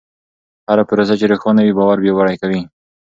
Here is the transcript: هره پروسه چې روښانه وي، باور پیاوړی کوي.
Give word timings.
هره 0.69 0.83
پروسه 0.89 1.13
چې 1.19 1.25
روښانه 1.31 1.61
وي، 1.63 1.73
باور 1.77 1.97
پیاوړی 2.03 2.35
کوي. 2.41 2.61